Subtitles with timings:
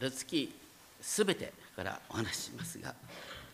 [0.00, 0.52] ルツキ
[1.00, 2.94] すべてからお話ししますが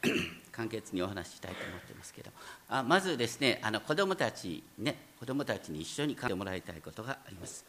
[0.52, 2.30] 簡潔にお話ししたいと思ってますけど
[2.69, 7.64] あまずですねあの子どもたちね子どもたちに一緒に考えてもらいたいことがあります、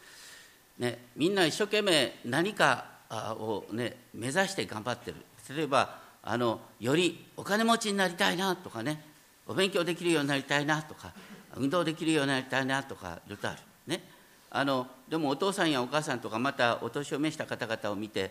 [0.78, 5.16] ね、みんな一生懸命何かを、ね、目指して頑張ってる。
[5.56, 9.02] 例えばあのよりお金持ちになりたいなとかね
[9.46, 11.14] お勉強できるようになりたいなとか
[11.56, 13.58] 運動できるようになりたいなとかいろいろある。
[13.86, 14.02] ね
[14.50, 18.30] あのでもお父さんやお母さんとかまたお年を召した方々を見て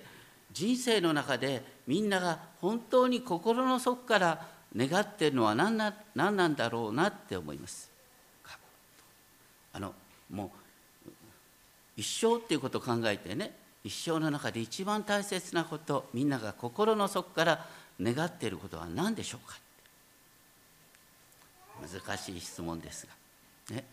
[0.52, 7.89] 人生の中でみんなが本当に心の底から願ってるのは何な何なんだろうなって思います。
[9.74, 9.93] あの
[10.32, 10.52] も
[11.05, 11.11] う
[11.96, 17.66] 一生っていうことを考えてね一生の中で一番大切なことみんなが心の底から
[18.02, 19.57] 願っていることは何でしょうか。
[21.79, 23.07] 難しい質問です
[23.69, 23.86] がね。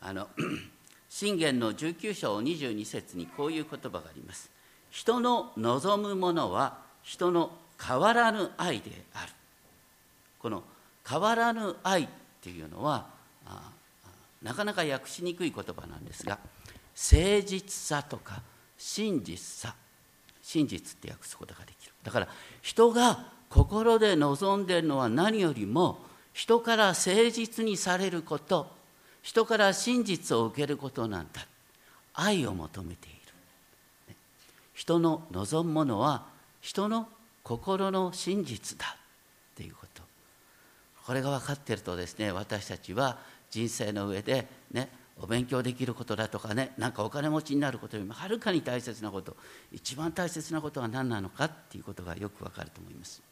[0.00, 0.28] あの
[1.08, 4.53] 信玄の19章22節にこういう言葉があります。
[4.94, 7.50] 人の望むものは人の
[7.84, 9.32] 変わらぬ愛である。
[10.38, 10.62] この
[11.06, 12.08] 変わらぬ愛っ
[12.40, 13.06] ていうのは
[14.40, 16.38] なかなか訳しにくい言葉なんですが
[16.94, 18.40] 誠実さとか
[18.78, 19.74] 真実さ。
[20.40, 21.92] 真実って訳すことができる。
[22.04, 22.28] だから
[22.62, 25.98] 人が心で望んでるのは何よりも
[26.32, 28.70] 人から誠実にされること。
[29.22, 31.44] 人から真実を受けることなんだ。
[32.12, 33.13] 愛を求めている。
[34.74, 36.26] 人の望むものは
[36.60, 37.08] 人の
[37.42, 40.02] 心の真実だっていうこと
[41.06, 43.18] これが分かっているとですね私たちは
[43.50, 44.88] 人生の上でね
[45.20, 49.36] お勉強できることだとかねなんかお金持ちになることよりもはるかに大切なこと
[49.72, 51.44] 一番大切なことは何なのか？
[51.44, 53.22] っていうことがよくわかると思います。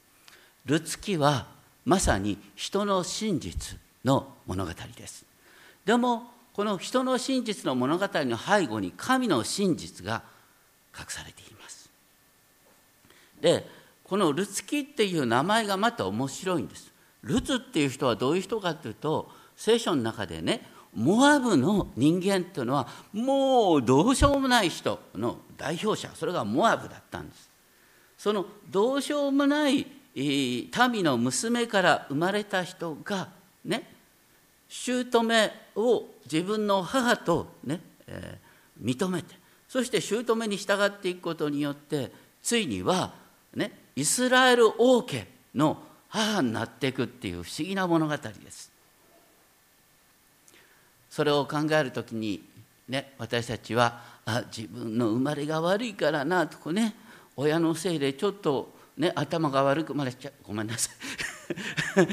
[0.65, 1.47] ルツキは
[1.85, 5.25] まさに人の真実の物語です。
[5.85, 10.23] でもこの人の真実の物語の背後に神の真実が
[10.99, 11.91] 隠されています。
[13.41, 13.67] で
[14.05, 16.93] このルツキっていう名前がまた面白いんです。
[17.23, 27.51] ルツっていう人はどういう人かというと聖書の中でねモアブの人間というのはもうどうしようもない人の代表者それがモアブだったんです
[28.19, 33.29] そのどうしようもない民の娘から生まれた人が
[33.65, 33.89] ね
[34.69, 39.35] 姑を自分の母とね、えー、認めて
[39.73, 42.13] そして姑に従っていくことによって
[42.43, 43.15] ついには
[43.55, 45.79] ねイスラエル王家の
[46.09, 48.71] 母になっていくっていう不思議な物語です。
[51.09, 52.43] それを考える時に
[52.87, 56.95] ね私たちはあ自分の生まれが悪いからなとかね
[57.35, 62.07] 親のせいでちょっとね頭が悪くまれちゃごめんなさい。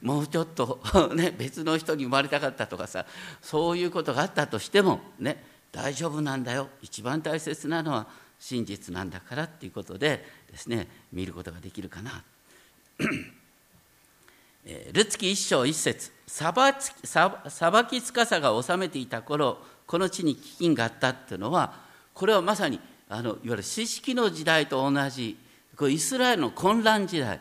[0.04, 0.78] もうちょっと
[1.14, 3.06] ね別の人に生まれたかったとかさ
[3.40, 6.68] そういうことがあったとしてもね大丈夫なんだよ。
[6.82, 8.06] 一番大切なのは
[8.38, 12.22] 真実なんだからっていうことでですね見ることができるかな。
[14.92, 16.12] ルツキ一章一節。
[16.28, 16.52] 裁
[17.86, 21.74] きつかさが治めていた頃この地に飢饉があったっていうのは
[22.14, 25.36] これはまさにあのいわゆる四式の時代と同じ
[25.76, 27.38] こイスラエルの混乱時代、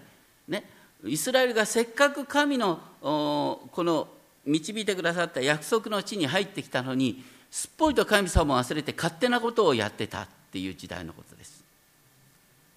[0.49, 0.65] ね、
[1.05, 4.09] イスラエルがせっかく神のこの
[4.45, 11.63] 導いてくださった約束の地に入ってきたのにすっぽりと神様を忘れて勝手なことをやってたっていう時代のことです。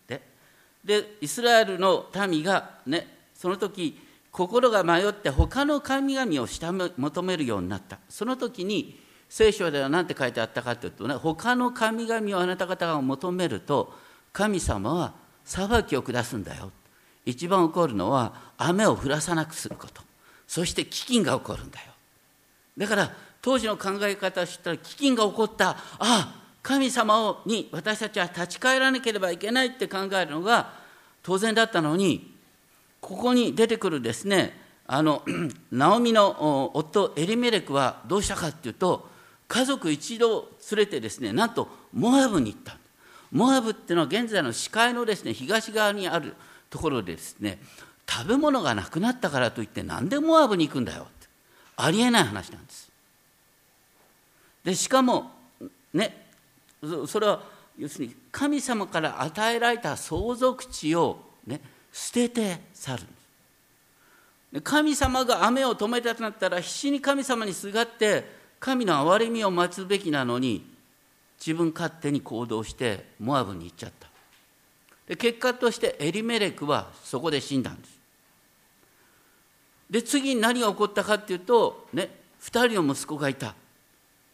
[0.08, 0.20] で
[0.84, 3.98] でイスラエルの民がねその時
[4.32, 7.98] 心が迷って他の神々を下求めるようになった。
[8.08, 8.98] その時に
[9.28, 13.94] 聖書では何て書いてあったかというとね他の神々をあなた方が求めると
[14.32, 15.14] 神様は
[15.44, 16.72] 裁きを下すんだよ。
[17.24, 20.02] 一番起こるのは雨を降らさなくすること。
[20.48, 21.92] そして飢饉が起こるんだよ。
[22.76, 23.12] だから
[23.44, 25.68] 当時の考え方を知ったら飢饉が起こった。
[25.68, 30.72] ああ神様に私たちは立ち返らなければいけないって考えるのが
[31.22, 32.34] 当然だったのに
[33.02, 35.22] ここに出てくるですねあの
[35.70, 39.10] ナオミの夫エリメレクはどうしたかっていうと
[39.46, 42.78] 家族一同連れてですねなんとモアブに行った。
[43.30, 46.34] モアブっていうのは現在の視界のですね東側にある
[46.70, 47.58] ところでですね
[48.08, 51.28] 食べ物がなくなったからといって何でモアブに行くんだよって。
[51.76, 52.93] ありえない話なんです。
[54.64, 55.30] でしかも
[55.92, 56.26] ね
[57.06, 57.42] それは
[57.78, 61.60] 要するに神様から与えられた相続地をね
[61.92, 63.02] 捨てて去る。
[64.52, 68.24] で神様が雨を止めたとなったら必死に神様にすがって
[68.60, 70.64] 神の憐れみを待つべきなのに
[71.38, 74.08] 自分勝手に行動してモアブに行っちゃった。
[75.08, 77.98] で結果としてエリメレクはそこで死んだんです。
[79.90, 82.10] で次に何が起こったかっていうとね
[82.40, 83.54] 2人の息子がいた。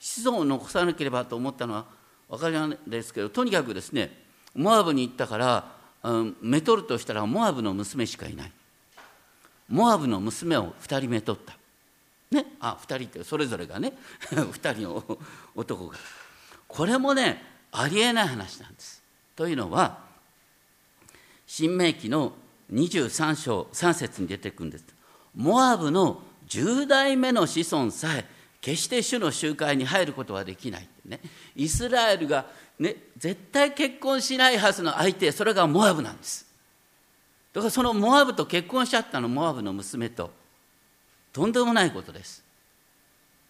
[0.00, 1.84] 子孫を残さなければと思ったのは
[2.28, 4.10] 分かりないですけどとにかくですね
[4.54, 8.52] モアブに行ったから、うん、めとるとしたらモアブの娘しかいない。
[9.68, 11.56] モアブの娘を2人目取った。
[12.32, 12.46] ね？
[12.60, 13.92] あ2人ってそれぞれがね
[14.30, 15.18] 2人の
[15.54, 15.96] 男が。
[16.66, 17.42] これもね
[17.72, 19.02] ありえない話なんです。
[19.36, 19.98] というのは
[21.46, 22.32] 新明記の
[22.72, 24.84] 23章3節に出てくるんです。
[25.34, 28.24] モアブの10代目の子孫さえ
[28.60, 31.20] 決して主の集会に入ることはできない、ね、
[31.56, 32.46] イスラエルが、
[32.78, 36.46] ね、絶対結婚しないはずの相手それがモアブなんです。
[37.52, 40.30] だからそのモアブと結婚しちゃったのモアブの娘と。
[41.32, 42.44] とんでもないことです。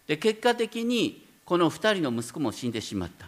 [0.07, 3.27] で結果的にこの2人の息子も死んでしまった。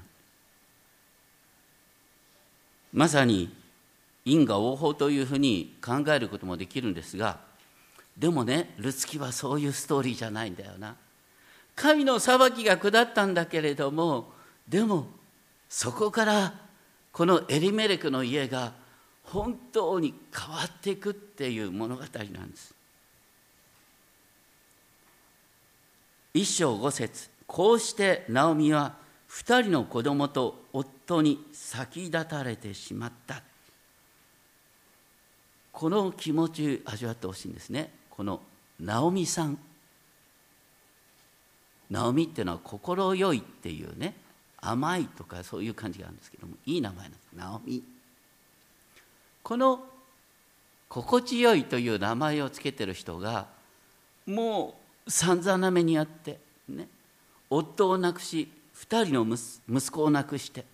[2.94, 3.52] まさに
[4.24, 7.40] 因果応報というふうに考えることもできるんですが
[8.18, 10.96] でもねルツキはそういうストーリーじゃないんだよな。
[11.76, 14.32] 神の裁きが下ったんだけれども
[14.68, 15.08] でも
[15.68, 16.54] そこから
[17.12, 18.74] このエリメレクの家が
[19.24, 22.74] 本当に変わっていくっていう物語なんです。
[26.34, 28.96] 一章五節こうしてナオミは
[29.28, 33.42] 二人の子供と夫に先立たれてしまった。
[35.72, 37.92] この気持ち味わってほしいんですね。
[38.10, 38.42] この
[38.80, 39.58] ナオミさん。
[41.90, 44.16] ナオミっていうのは心よいっていうね
[44.60, 47.22] 甘いとかそういう感じがあるんですけどもいい名前なんです。
[47.36, 47.84] ナオミ。
[49.44, 49.84] この
[50.88, 53.48] 心地よいという名前をつけてる人が
[54.26, 54.76] も
[55.06, 56.40] う散々な目にあって
[56.70, 56.88] ね
[57.50, 59.38] 夫を亡くし2人の
[59.70, 60.66] 息子を亡くして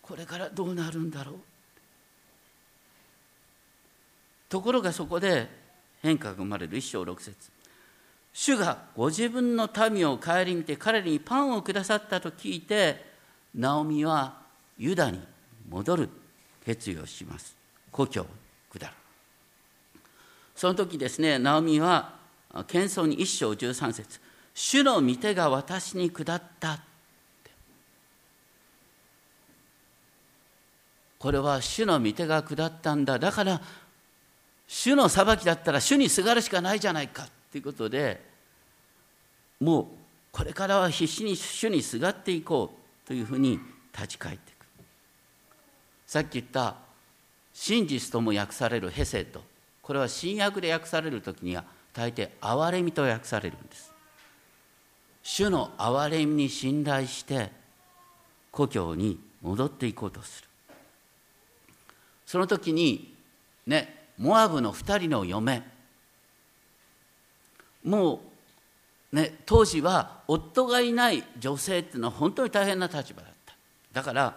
[0.00, 1.34] これからどうなるんだろう。
[4.48, 5.48] ところがそこで
[6.02, 6.76] 変化が生まれる。
[6.76, 7.34] 一章六節。
[8.32, 13.04] 主がご自分の民を顧みて彼にパンをくださったと聞いて
[13.54, 14.40] ナオミは
[14.78, 15.20] ユダに
[15.68, 16.08] 戻る
[16.64, 17.54] 決意をします。
[17.90, 18.26] 故郷を
[18.72, 18.92] 下る。
[20.56, 22.14] その時ですねナオミは
[22.66, 24.20] 謙遜に一章十三節
[24.54, 26.80] 主の御手が私に下った
[31.18, 33.18] これは主の御手が下ったんだ。
[33.18, 33.60] だから
[34.66, 37.28] 主の裁きだったら主にすがるしかないじゃないか。
[37.52, 38.20] ということで
[39.60, 39.86] もう
[40.32, 42.72] これからは必死に主にすがっていこ
[43.04, 43.60] うというふうに
[43.94, 44.66] 立ち返っていく。
[46.06, 46.76] さっき言った
[47.52, 49.42] 真実とも訳されるヘセと
[49.82, 53.92] これは新約で訳される時には大抵憐れみと訳されるんです。
[55.22, 57.52] 主の憐れみに信頼して
[58.50, 60.48] 故郷に戻っていこうとする。
[62.24, 63.14] その時に
[63.66, 65.62] ねモアブの2人の嫁
[67.84, 68.20] も
[69.12, 73.54] うね当時は夫がいない女性っていうのは本当に大変な立場だった。
[73.92, 74.34] だから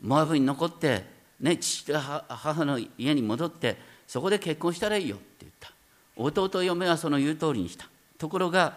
[0.00, 1.04] モアブに残って
[1.40, 3.76] ね父と母の家に戻って
[4.06, 5.72] そこで結婚したらいいよって言った。
[6.16, 7.88] 弟嫁はその言う通りにした。
[8.18, 8.76] ところが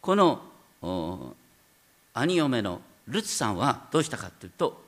[0.00, 0.40] この
[2.14, 4.82] 兄嫁のルツさんはどうしたかというと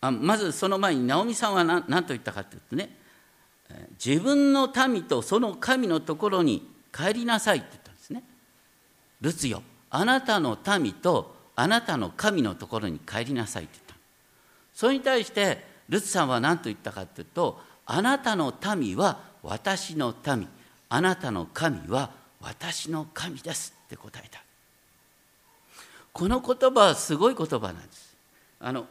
[0.00, 2.90] あまずその前にナオミさんは何と言ったかというとね
[4.04, 8.22] 自分の民とその神のところに帰りなさいって言ったんですね。
[9.20, 13.94] ルツよあなたの民とあなたの神のところに帰りなさいって言った
[14.74, 20.48] それに対してルツさんは何と言ったかというとあなたの民は私の民。
[20.90, 24.42] あなたの神は私の神ですって答えた。
[26.12, 28.16] この言葉はすごい言葉なんです。
[28.60, 28.86] あの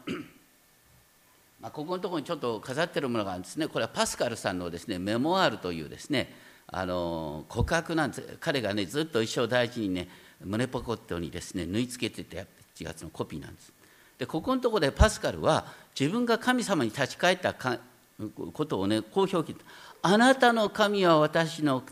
[1.60, 3.68] まあ、ここのところにちょっと飾ってるものがあるんですね。
[3.68, 6.34] これはパスカルさんのですねメモアールというですね
[6.68, 8.38] あの告白なんです。
[8.40, 10.08] 彼がねずっと一生大事にね
[10.44, 12.46] 胸ポコットにですね縫い付けてて
[12.76, 13.74] 1月のコピーなんです。
[14.20, 15.66] でここのところでパスカルは
[16.00, 19.60] 自分が神様に立ち返ったことをねこう表記
[20.02, 21.84] あなたの神は私の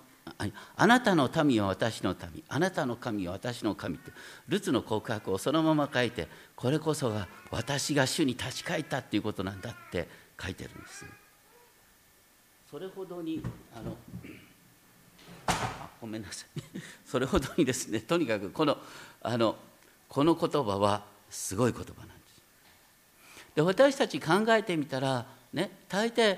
[0.75, 2.43] あなたの民は私の民。
[2.49, 4.11] あなたの神は私の神って
[4.47, 10.07] ルツの告白をそのまま書いてこれこそが私が主に立ち返ったっていうことなんだって
[10.41, 11.05] 書いてるんです。
[12.69, 13.41] それほどに
[13.73, 13.95] あの
[15.47, 16.61] あごめんなさい。
[17.05, 18.79] それほどにですねとにかくこの
[19.21, 19.55] あの
[20.09, 22.41] この言葉はすごい言葉なんです。
[23.55, 26.37] で私たち考えてみたらね大抵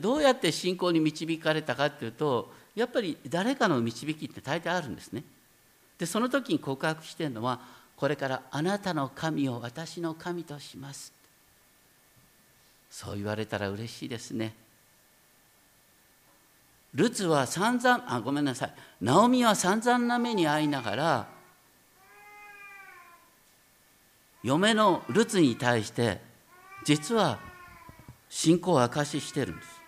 [0.00, 5.22] どうやって信仰に導かれたかっていうとやっぱり誰かの導きって大抵あるんですね。
[5.98, 7.60] でその時に告白してるのは
[7.96, 11.12] これからあなたの神を私の神とします。
[12.90, 14.54] そう言われたら嬉しいですね。
[16.94, 18.72] ルツは散々あごめんなさい。
[19.00, 21.26] ナオミは散々な目に遭いながら
[24.42, 26.20] 嫁のルツに対して
[26.84, 27.38] 実は
[28.28, 29.83] 信仰を証ししてるんです。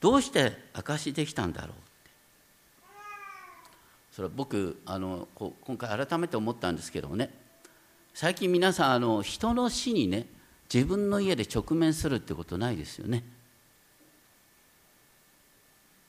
[0.00, 1.70] どうして証しできたんだろう？
[1.70, 2.10] って
[4.12, 7.30] それは僕あのこ今回改めて思ったんですけどね。
[8.14, 10.26] 最近皆さんあの人の死にね
[10.72, 13.24] 自分の家で直面するってことないですよね。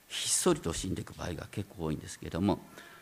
[0.07, 2.59] ひっそりと死んでいく場合が結構多いんですけども。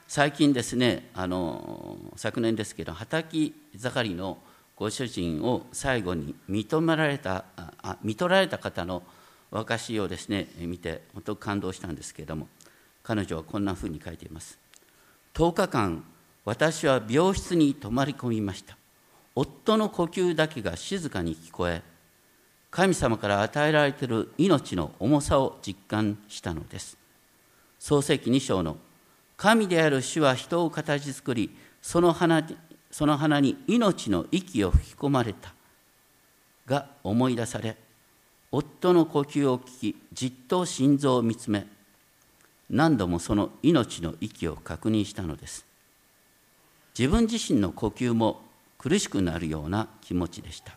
[0.09, 4.37] 最近ですねあの昨年ですけど畑盛りの
[4.77, 9.03] ご主人を最後に認められたあ見取られた方の
[9.51, 12.47] 証しをですね見て本当感動したんですけれども
[13.03, 14.59] 彼女はこんなふうに書いています。
[15.33, 16.03] 10日間
[16.43, 18.77] 私は病室に泊まり込みました。
[19.35, 21.83] 夫の呼吸だけが静かに聞こえ
[22.71, 26.97] 神様から与えられている命の重さを実感したのです。
[27.79, 28.77] 創世記2章の
[29.37, 32.45] 神である主は人を形作りその花
[32.89, 35.53] その花に命の息を吹き込まれた
[36.65, 37.77] が思い出され
[38.57, 41.67] 夫の呼吸を聞きじっと心臓を見つめ
[42.71, 45.63] 何度もその命の息を確認したのです。
[46.97, 48.41] 自分自身の呼吸も
[48.79, 50.75] 苦しくなるような気持ちでした。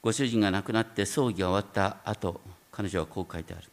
[0.00, 2.40] ご主人が亡くなって葬儀が終わった後
[2.72, 3.64] 彼女はこう書いてある。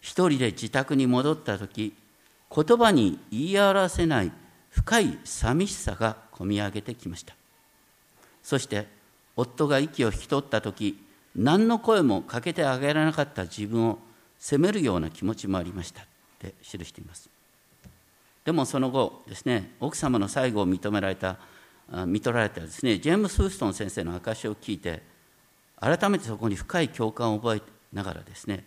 [0.00, 1.92] 一人で自宅に戻った時
[2.50, 4.32] 言葉に言い表せない
[4.70, 7.34] 深い寂しさがこみ上げてきました。
[8.42, 9.01] そして
[9.36, 10.98] 夫が息を引き取った時
[11.34, 13.98] 何の声もかけてあげられなかった自分を
[14.38, 16.02] 責めるような気持ちもありました。
[16.02, 16.04] っ
[16.38, 17.30] て記しています。
[18.44, 21.38] でもその後ですね奥様の最後を認められた
[22.06, 25.02] 見取られたですねジェームス・フーストン先生の証を聞いて
[25.80, 27.62] 改めてそこに深い共感を覚え
[27.92, 28.64] ながらですね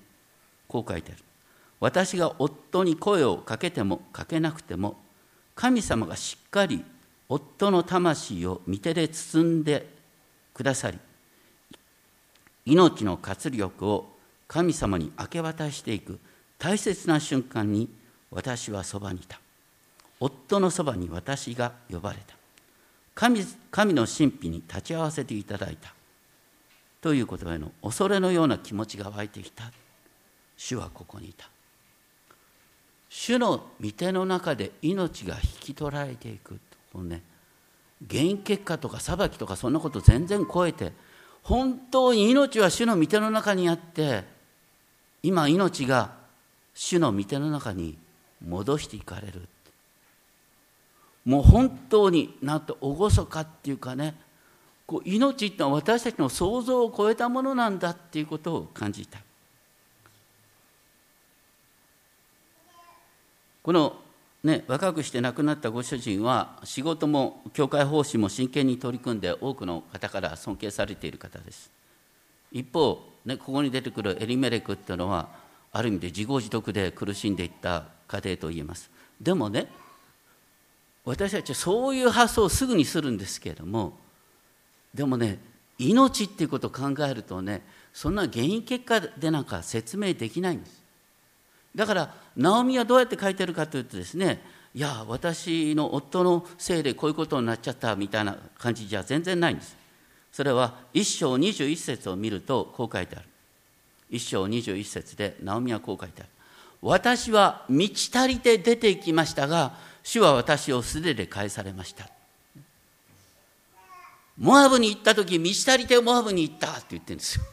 [0.68, 1.22] こう書いてある。
[1.82, 4.98] 私が夫に声をかけてもかけなくても
[5.56, 6.84] 神様がしっかり
[7.28, 9.95] 夫の魂を御手で包んで
[10.56, 10.98] くださり
[12.66, 14.16] 命の活力を
[14.48, 16.20] 神様に明け渡していく
[16.58, 17.90] 大切な瞬間に
[18.32, 19.40] 私はそばにいた。
[20.20, 22.36] 夫のそばに私が呼ばれた。
[23.14, 25.94] 神神の神秘に立ち会わせていただいた。
[27.02, 29.72] ということへの恐れのような気持ちが湧いてきた。
[30.58, 31.48] 主はここにいた。
[33.10, 36.60] 主の御手の中で命が引き取られていく
[36.92, 37.22] このね。
[38.10, 40.92] 原因結果とか裁きとかそんなこと全然超えて
[41.44, 44.24] 本当に命は主の御手の中にあって
[45.22, 46.12] 今命が
[46.74, 47.98] 主の御手の中に
[48.46, 49.48] 戻していかれる。
[51.26, 54.14] もう本当になんと厳かっていうかね
[54.86, 59.20] こう命ってのは私たちの想像を超えたものなんだっていうことを感じた。
[63.64, 63.96] この
[64.46, 71.72] ね、若くして亡くなったご主人は仕事も教会奉仕も真剣に取り組んで多くの方から尊敬されている方です。
[72.52, 75.30] 一方、ね、ここに出てくるエリメレクっていうのは
[75.72, 78.92] ある意味で自業自得で苦しんでいった家庭と言えます。
[79.20, 79.66] でもね
[81.06, 83.98] 私たちはそういう発想をすぐにするんですけれども
[84.94, 85.40] でもね
[85.80, 90.85] 命っていうことを考えるとねそんな原因結果でなんか説明できないんです。
[91.76, 94.42] だからナオミはどうやって書いてるかというとですね
[94.74, 99.74] いや私の夫のせいでこういうことになっちゃったみたいな感じじゃ全然ないんです。
[100.34, 103.26] それは一章21節を見るとこう書いてある。
[104.10, 106.30] 一章21節でナオミはこう書いてある。
[106.82, 112.10] 私は満ち足りて出て行きましたが主は私を素手で返されました。
[114.38, 117.46] モアブに行った時満ち足りてモアブに行ったって言ってるんですよ。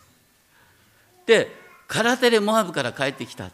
[1.25, 1.55] で
[1.87, 3.49] 空手でモアブから帰ってきた。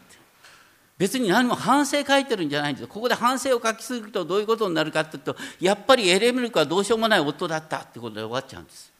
[0.99, 2.87] 別に何も反省書いてるんじゃないんです。
[2.87, 8.91] ここで反省を書きすぎるとどういうことになるかっていうとやっぱりエレメルクはどうしようもない夫だったってことで終わっちゃうんです。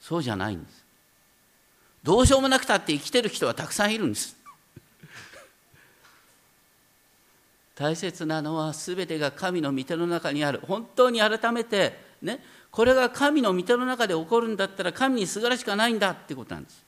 [0.00, 0.84] そうじゃないんです。
[2.02, 4.34] どうしようもなくたって生きてる人はたくさんいるんです。
[7.74, 10.60] 大切なのは全てが神の御手の中にある。
[10.66, 16.87] 本当に改めてねこれが神の御手の中で起こるんだったら神にすがらしかないんだってことなんです。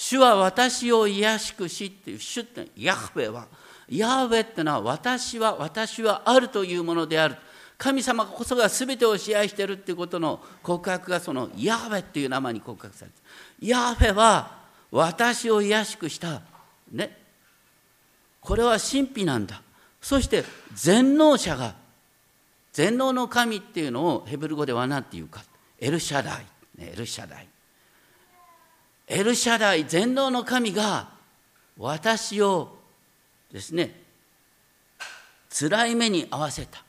[0.00, 3.48] 主は私を癒しくしっていう主ってヤハウェは
[3.88, 7.34] ヤハウェってのは私は私はあるというものである。
[7.76, 13.16] 神様こそが全てを支配しているっていうことの告白がそのヤハウェっていう名前に告白されて
[13.60, 14.58] ヤハウェは
[14.92, 16.42] 私を癒しくした。
[16.92, 17.18] ね。
[18.40, 19.60] これは神秘なんだ。
[20.00, 21.74] そして全能者が
[22.72, 25.42] 全能の神っていうのをヘブル語では何て言うか
[25.80, 26.46] エルシャダイ、
[26.78, 27.48] エルシャダイ。
[29.08, 31.08] エルシャダイ全能の神が
[31.78, 32.76] 私を
[33.50, 33.98] ですね
[35.50, 36.82] 辛い目に遭わせた。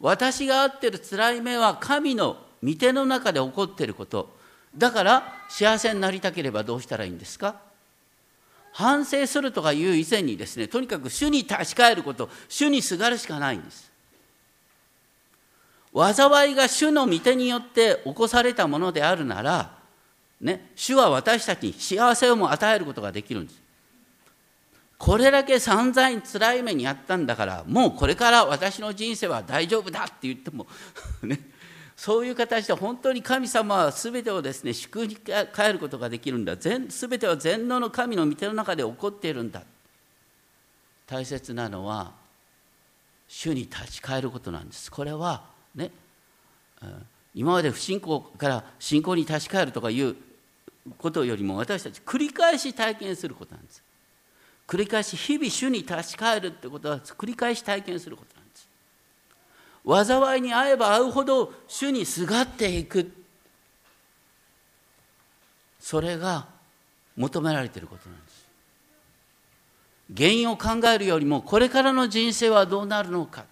[0.00, 4.34] 私が会ってる辛い目は神の御手の中で起こっていること。
[4.76, 7.54] だから幸せになりたければどうしたらいいんですか？
[8.72, 12.28] 反省するとかいう以前にですねとにかく主に立ち返ること。
[12.48, 13.92] 主にすがるしかないんです。
[15.94, 19.78] 災いが主の御手によって起こされたものであるなら、
[20.44, 23.62] ね、主は私たちに幸せをも与えることができるんです。
[24.98, 30.66] これだけ散々に辛い目にあったんだからもうこれから私の人生は大丈夫だって言っても
[31.22, 31.40] ね
[31.96, 36.56] そういう形で本当に神様は全てをですね祝に変えることができるんだ。
[36.56, 39.62] 全全ては全能の神の御手の中で起こっているんだ。
[41.06, 42.12] 大切なのは
[43.28, 44.90] 主に立ち返ることなんです。
[44.90, 45.90] これはね
[47.34, 50.16] 今まで不信仰から信仰に立ち返るとかいう
[50.98, 53.82] ことよりも私たち繰り返し体験することなんです。
[54.66, 58.68] 繰り返し日々主に立ち返るってことは繰り返し体験することなんです。
[60.10, 63.12] 災いに遭えば遭うほど主にすがっていく。
[65.80, 66.46] それが
[67.16, 68.44] 求められていることなんです。
[70.16, 73.44] 原因を考えるよりもこれからの人生はどうなるのか。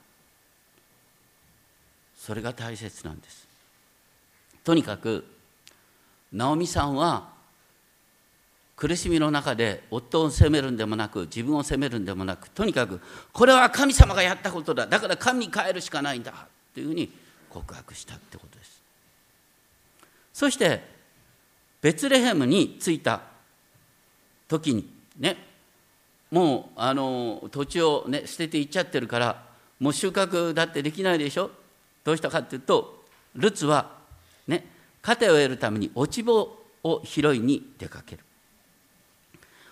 [2.17, 3.47] それが大切なんです。
[4.65, 5.25] とにかく
[6.33, 7.31] 直美さんは
[8.75, 13.01] 苦しみの中で夫を責めるんでもなく自分を責めるんでもなくとにかく
[13.33, 14.87] これは神様がやったことだ。
[14.87, 16.33] だから神に変えるしかないんだ
[16.75, 17.13] というふうに
[17.49, 18.83] 告白したってことです。
[20.33, 20.83] そして
[21.81, 23.21] ベツレヘムに着いた
[24.49, 25.37] 時にね
[26.31, 29.45] もうあの土地を、ね、捨てていっちゃってるから
[29.79, 31.51] もう収穫だってできないでしょ？
[32.05, 33.05] どうしたかっていうと
[33.37, 34.02] ルツは
[35.03, 38.25] 糧を得るために落ち穂を拾いに出かける。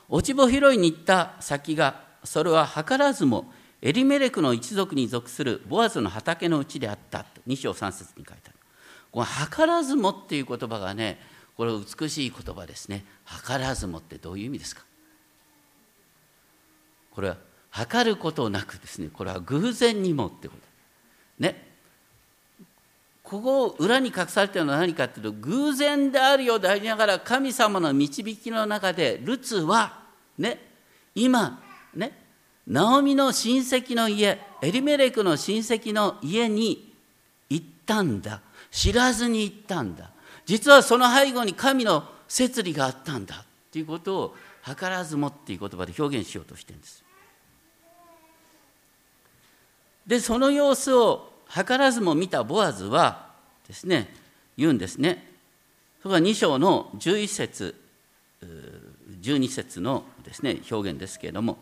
[0.09, 8.55] 落ち穂拾いに行った先がそれは図らずもエリメレクの一族に属するボアズの畑のうちであったと2章3節に書いてある。
[9.13, 11.19] この図らずもっていう言葉がね
[11.57, 13.05] これ美しい言葉ですね。
[13.27, 14.83] 図らずもってどういう意味ですか？
[17.13, 17.37] これは
[17.71, 20.63] 測ることなくですねこれは偶然にもってこと。
[21.39, 21.70] ね。
[23.31, 30.01] ここを裏に隠されているのは何かというと偶然であるようでありながら神様の導きの中でルツは
[30.37, 30.61] ね、
[31.15, 31.63] 今、
[31.95, 32.19] ね、
[32.67, 36.93] ナオミの親戚の家、エリメレクの親戚の家に
[37.49, 38.41] 行ったんだ。
[38.73, 40.11] 知らずに行ったんだ。
[40.45, 47.05] 実はその背後に神の摂理があったんだっていうことを図らずもっていう言葉で表現しようとしてるんです。
[50.05, 53.29] で、その様子を図らずも見たボアズは
[53.67, 54.15] ですね、
[54.57, 55.31] 言うんですね。
[56.03, 57.81] それが2章の11節
[59.21, 61.59] 12節のですね表現ですけれども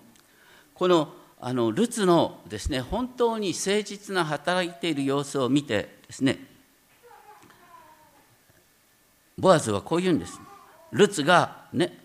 [0.75, 6.39] このあのルツのですね本当に誠実な働いている様子を見てですね
[9.39, 10.41] ボアズはこう言うんです
[10.91, 11.97] ルツがね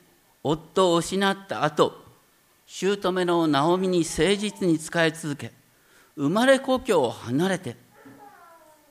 [0.43, 2.03] 夫を失った後
[2.67, 5.51] 姑のナオミに誠実に仕え続け
[6.15, 7.75] 生まれ故郷を離れて。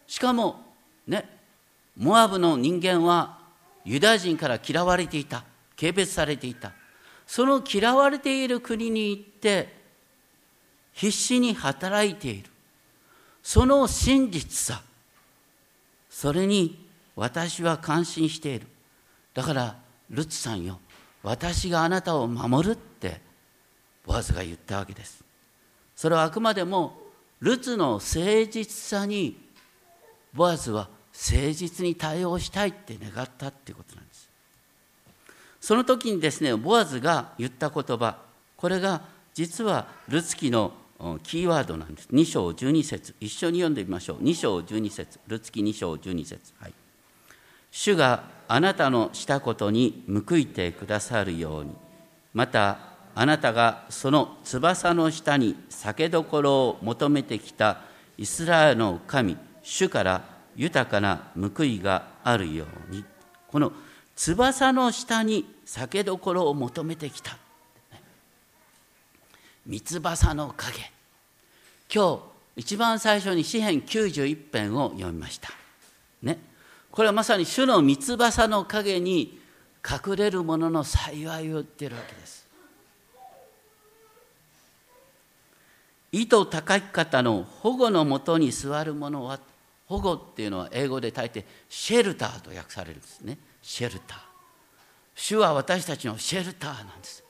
[0.07, 0.61] しかも
[1.07, 1.29] ね
[1.97, 3.39] モアブの人間は
[3.85, 5.45] ユダヤ人から嫌われていた。
[5.79, 6.73] 軽蔑されていた。
[7.27, 9.75] その嫌われている国に行って
[10.93, 12.51] 必死に働いている。
[13.43, 14.83] その真実さ。
[16.11, 18.67] それに私は感心している。
[19.35, 19.77] だから
[20.11, 20.79] ルツさんよ
[21.23, 23.21] 私があなたを守るって
[24.05, 25.25] ボアズが言ったわけです。
[25.97, 27.02] それはあくまでも
[27.43, 29.37] ルツの誠実さに
[30.33, 34.31] ボアズは誠実に対応したいって願ったっていうことなんです。
[35.61, 38.17] その時にですねボアズが言った言葉
[38.57, 39.03] これが
[39.35, 40.73] 実はルツキの
[41.25, 42.09] キーワードなんです。
[42.13, 43.15] 2章12節。
[43.21, 44.23] 一緒に読んでみましょう。
[44.23, 45.19] 2章12節。
[45.27, 46.53] ルツキ2章12節。
[46.61, 46.73] はい。
[47.73, 51.75] 主があなたのしたことに報いてくださるように。
[52.35, 57.83] またあなたがその翼の下に酒どころを求めてきた
[58.17, 60.25] イスラエルの神主から
[60.57, 63.05] 豊かな報いがあるように。
[63.49, 63.73] この
[64.17, 67.37] 「翼の下に酒どころを求めてきた。
[69.67, 70.91] 三翼の影。
[71.93, 72.21] 今日
[72.57, 75.51] 一番最初に詩編91編を読みました。
[76.23, 76.39] ね。
[76.91, 79.41] これはまさに主の三翼の影に
[79.89, 82.42] 隠れる者の幸いを言っているわけです。
[86.13, 89.41] 意図高き方の保護のもとに座る者は
[89.87, 93.39] 保護っていうのは英語で大抵シェルターと訳されるんですね。
[93.63, 94.19] シェルター。
[95.15, 97.25] 主は私たちのシェルターなんです。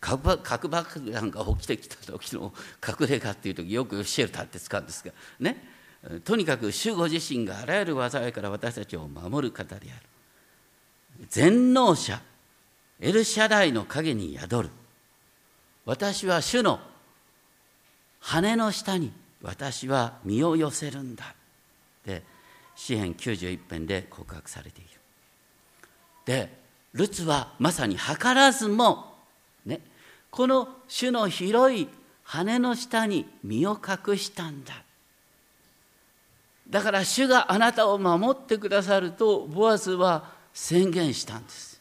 [0.00, 2.52] 核爆弾が起きてきた時の
[2.86, 5.76] 隠れ家っていう時よくシェルターって使うんですがね。
[6.24, 10.02] とにかく主ご自身があらゆる災いから私たちを守る方である。
[11.28, 12.20] 全能者
[13.00, 14.70] エルシャダイの影に宿る。
[15.86, 16.80] 私は主の
[18.20, 22.22] 羽の下に私は身を寄せるんだって
[22.74, 24.90] 詩編91編で告白されている。
[26.26, 26.52] で
[26.92, 29.14] ルツはまさに図らずも、
[29.64, 29.80] ね、
[30.30, 31.88] この主の広い
[32.24, 34.82] 羽の下に身を隠したんだ。
[36.68, 41.80] だから主があなたを守ってくださるとボアズは宣言したんです。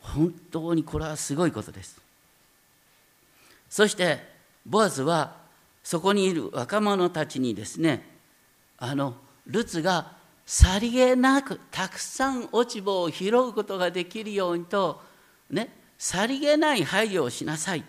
[0.00, 2.03] 本当にこれはすごいことです。
[3.74, 4.20] そして
[4.64, 5.34] ボアズは
[5.82, 8.08] そこにいる若者たちにですね
[8.78, 9.16] あの
[9.48, 10.12] ルツが
[10.46, 15.02] さりげなくたくさん落ち葉を拾うことができるようにと
[15.50, 17.88] ねさりげない配慮をしなさいって。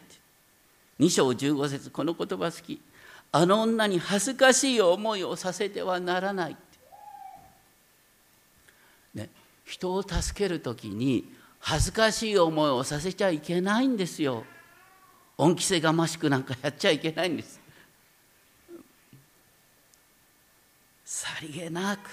[1.02, 2.82] 2章15節この言葉好き。
[3.32, 6.58] あの女に恥ずかしい思いをさせてはならない、
[9.14, 9.30] ね、
[9.64, 14.46] 人を助ける時に恥ずかしい思いをさせちゃいけないんですよ。
[15.38, 17.60] 恩着せがましくなんかやっちゃいけないんです。
[21.04, 22.10] さりげなく。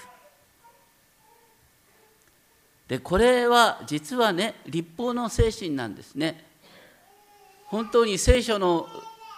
[2.87, 6.43] でこれは実はね立法の精神なんですね。
[7.67, 8.87] 本当に聖書の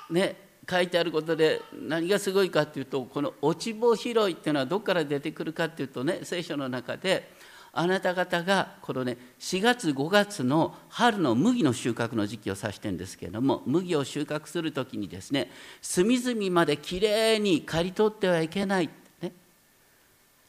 [0.09, 0.35] ね
[0.69, 7.34] 書いてあることで何がすごいかっていうとこの落ち穂拾いっていうのはどこから出てくるかっていうとね聖書の中で
[7.77, 18.89] あなた方がこのね4月5月の春の麦の収穫の時期を指してるんですけれども麦を収穫する時にですね隅々まできれいに刈り取ってはいけない
[19.21, 19.31] ね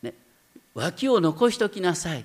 [0.02, 0.14] ね
[0.72, 2.24] 脇を残しておきなさい。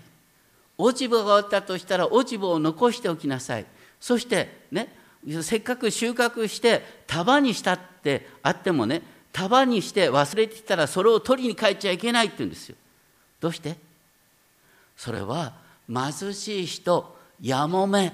[0.77, 3.65] 落ち葉があったとしたら落ち葉を残しておきなさい。
[3.99, 4.95] そしてね
[5.41, 12.75] せっかく収穫して束にしたってあってもね束にして忘れてきたらそれを取りに帰っちゃいけないって言うんですよ。
[13.39, 13.75] どうして？
[15.01, 15.53] それは
[15.91, 18.13] 貧しい人やもめ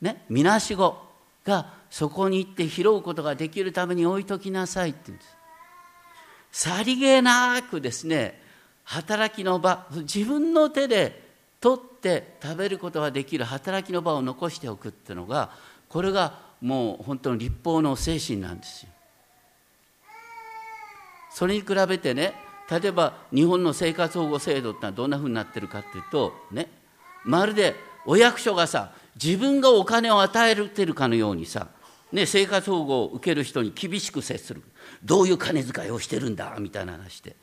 [0.00, 0.98] ねみなしご
[1.44, 5.36] がそこに行って拾うことができるために置いときなさいって言うんです
[6.66, 8.42] さりげなくですね
[8.82, 11.22] 働きの場自分の手で
[11.60, 15.52] 取って食べることができる働きの場を残しておくっていうのが
[15.88, 18.88] これがもう本当に立法の精神なんですよ。
[21.30, 26.68] それに比べてね例えば日本の生活保護制度ってのはどんなふうになってるかっていうとね
[27.24, 27.74] まるで
[28.06, 31.68] お役所がさ自分がお金を与えてるかのようにさ、
[32.12, 34.62] ね、生活保護を受ける人に厳しく接する。
[35.04, 37.36] どういう金遣いをしてるんだみたいな話で。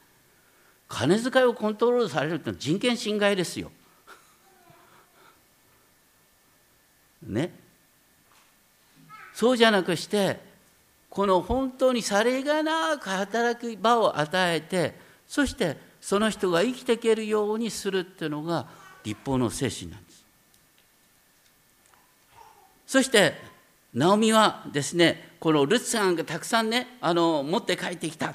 [0.87, 3.71] 金遣いをコントロールされるってのは人権侵害ですよ。
[7.21, 7.53] ね。
[9.33, 10.39] そうじゃなくして
[11.09, 14.95] この本当にさりげなく働く場を与えて
[15.27, 18.67] そしてその人が生きていけるようにするっていうのが
[19.03, 20.25] 立法の精神なんです。
[22.85, 23.33] そして
[23.93, 28.33] ナオミはですねこのルツさんがたくさんねあの持って帰ってきた。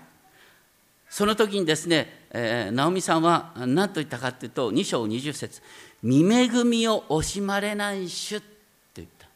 [1.09, 5.61] その時にですね、えー、ナオミさんは何と言ったかっていうと2章20節
[6.03, 8.47] 見恵みを惜しまれない主」って
[8.97, 9.27] 言った。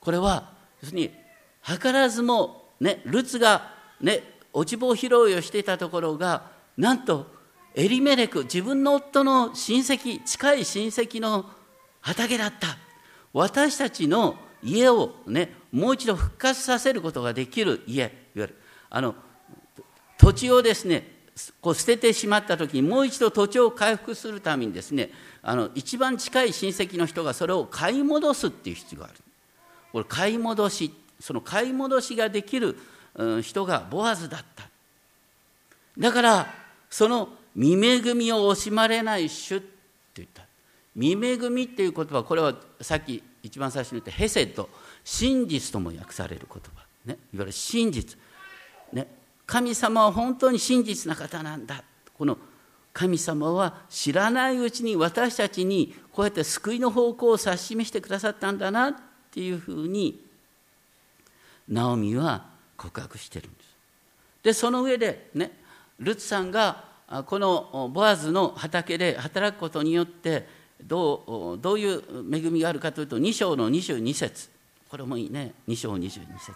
[0.00, 1.12] これは要するに
[1.64, 7.26] 図らずもねルツがね落ち葉拾いをしていたところがなんと
[7.74, 11.44] エリメレク自分の夫の親戚近い親戚の
[12.00, 12.78] 畑だった。
[13.32, 18.56] 私たちの家をねもう一度復活させることができる家いわゆる
[18.88, 19.14] あの
[20.16, 21.18] 土地をですね
[21.60, 25.10] こう捨ててしまった時にもう一度土地を回復するためにですね
[25.42, 29.14] あの一番近い親戚の人がそれを買い戻すっていう必要がある。
[29.92, 32.76] これ買い戻しその買い戻しができる
[33.42, 34.68] 人がボアズだった。
[35.98, 36.54] だから
[36.90, 39.66] その見恵みを惜しまれない主って
[40.16, 40.44] 言った。
[40.94, 44.68] 見恵みっていう言葉これはさっき一番最初に言ったヘセと
[45.04, 48.18] 真実とも訳される言葉、ね、いわゆる真実、
[48.92, 49.06] ね、
[49.46, 51.82] 神様は本当に真実な方なんだ。
[52.16, 52.36] この
[52.92, 58.94] 神様は知らないうちに私たちにこうやって救いの方向を指し示してくださったんだなっ
[59.30, 60.20] ていうふうに
[61.68, 62.46] ナオミは
[62.76, 63.68] 告白してるんです。
[64.42, 65.52] でその上でね
[65.98, 66.84] ルツさんが
[67.26, 70.46] このボアズの畑で働くことによって
[70.82, 74.50] どうどういう恵みがあるかというと2章の22節。
[74.88, 75.52] これもいいね。
[75.66, 76.54] 2章22節、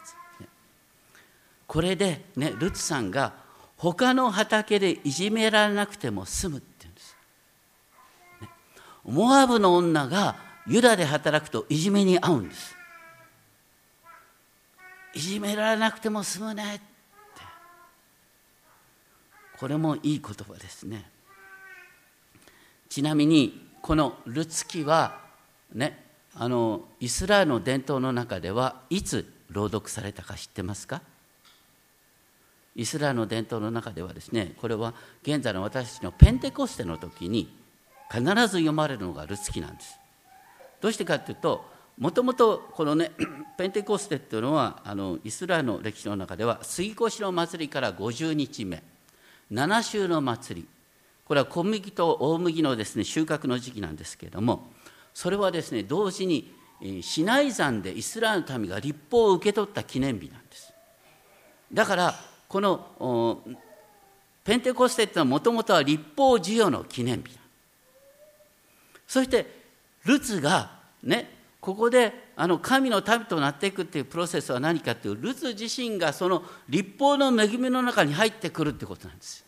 [1.66, 3.34] これで、ね、ルツさんが
[3.76, 7.16] 他の畑でいじめられなくても済むって言うんです、
[8.42, 8.48] ね、
[9.04, 12.76] モアブの女がユダで働くといじめに遭うんです。
[15.14, 16.91] いじめられなくても済むねって。
[19.62, 21.08] これもいい言葉ですね。
[22.88, 25.20] ちなみにこのルツキは
[25.72, 31.00] ねあのイスラエルの伝統の中ではいつ朗読されたか知ってますか？
[32.74, 37.48] イスラエルの伝統の中ではですねこれは現在の私たちのペンテコステの時に
[38.10, 39.96] 必ず読まれるのがルツキなんです。
[40.80, 41.64] どうしてかっていうと
[41.96, 43.12] もともとこのね
[43.56, 48.82] ペンテコステっていうのはあのイスラエルの歴史の中では杉越の祭りから50日目。
[49.52, 50.68] 7週の祭り。
[51.24, 54.66] これは小麦と大麦のですね収穫の時期なんですけれども
[55.14, 56.52] それはですね同時に
[57.00, 60.72] シナイ山でイスラエルの民が立法を受け取った記念日なんです。
[61.72, 62.14] だから
[62.48, 63.40] この
[64.44, 67.38] ペンテコステっていうのはもともとは立法授与の記念日
[69.06, 69.46] そして
[70.04, 79.44] ルツがねここであの神の民となっていくっていうプロセスは何かっていうルツ自身がその立法の恵みの中に入ってくるってことなんです。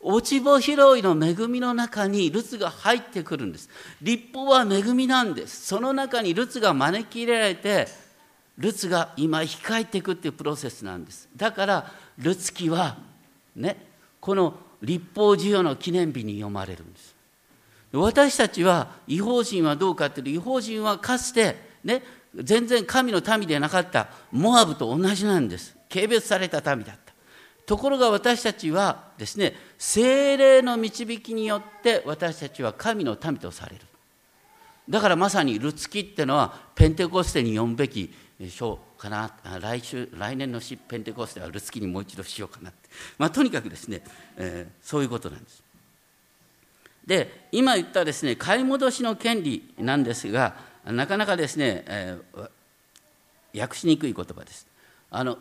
[0.00, 3.68] 落ち穂拾いの恵みの中にルツが入ってくるんです。
[4.00, 5.66] 立法は恵みなんです。
[5.66, 7.88] その中にルツが招き入れられて
[8.58, 11.28] ルツが今生き返っていくっていうプロセスなんです。
[11.36, 12.98] だからルツ記は
[13.56, 13.86] ね
[14.20, 17.14] この立法授与の記念日に読まれるんです。
[17.92, 22.02] 私たちは違法人はどうかっていうと違法人はかつてね
[22.42, 25.76] 全然神の民でなかったモアブと同じなんです。
[25.92, 27.12] 軽蔑された民だった。
[27.66, 33.82] ところが私たちはですね精霊の導きによって私たちは神の民とされる。
[34.88, 38.10] だからまさにルツキってのはペンテコステに読むべき
[38.48, 39.32] 章かな。
[39.60, 44.02] 来週来年のペンテコステはルツキにもう一度しようかなって、まあ、とにかくですね、
[44.36, 45.62] えー、そういうことなんです。
[47.04, 50.54] で今言ったですね買い戻しの権利なんですが
[50.92, 54.66] なかなかですね、えー、訳しにくい言葉です。
[55.10, 55.38] あの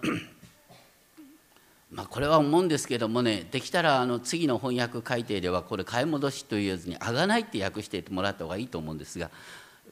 [1.92, 9.30] まあ、これは思うんですけどもねできたらあの次の翻訳改訂ではこれ買い戻しと言わずに「あがない」って訳してもらった方がいいと思うんですが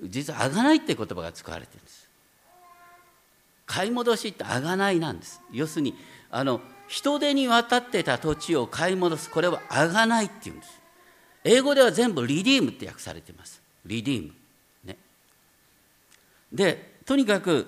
[0.04, 2.10] 実は「あがない」って言葉が使われてるんです。
[3.66, 5.42] 買い戻しってあがないなんです。
[5.52, 5.96] 要するに
[6.32, 10.82] あの人手に渡ってた土地を買い戻すこれはあがないっていうんです。
[11.46, 13.62] 英語では全部リディームって訳されています。
[13.86, 14.34] リディーム。
[16.52, 17.68] でとにかく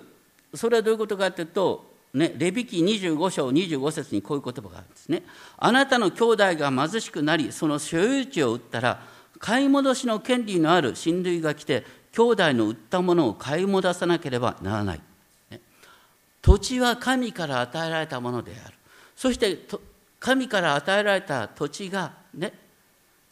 [0.54, 5.24] それはどういうことかというとね、レビキ25章25節にこういう言葉があるんですね。
[5.58, 9.04] あなたの兄弟が貧しくなり、その所有地を売ったら、
[9.38, 15.02] 買い戻しの権利のある親類が来て、兄弟の売ったものを買い戻さなければならない。
[16.42, 18.74] 土地は神から与えられたものである
[19.18, 19.60] そして
[20.18, 22.54] 神から与えられた土地がね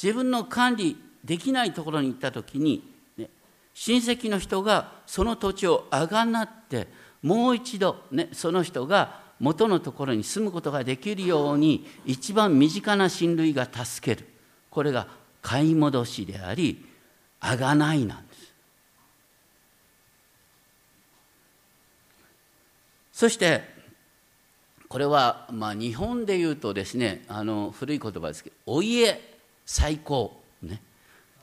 [0.01, 2.83] 自分の管理できないところに行った時に、
[3.75, 6.87] 親戚の人がその土地をあがなって
[7.21, 14.27] もう一度、ね、その人が元のところに住むことができるように一番身近な親類が助ける。
[14.69, 15.07] これが
[15.41, 16.85] 買い戻しであり
[17.41, 18.53] あがないなんです。
[23.11, 23.61] そして
[24.87, 29.19] これはまあ日本で言うとですねあの古い言葉ですけどお家
[29.65, 30.41] 再興。
[30.61, 30.81] ね。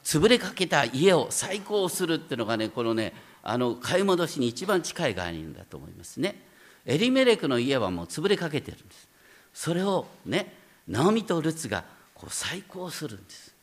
[0.04, 3.12] 潰れかけた家を再興するっていうのがねこのね
[3.42, 6.36] あの買い戻しに一番近い概念だと思いますね。
[6.84, 9.08] エリメレクの家はもう潰れかけてるんです。
[9.54, 10.54] それをね
[10.88, 11.84] ナオミとルツが
[12.14, 13.54] こう再興するんです。